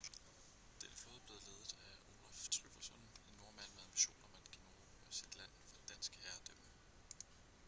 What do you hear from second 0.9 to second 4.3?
flåde blev ledet af olaf trygvasson en nordmand med ambitioner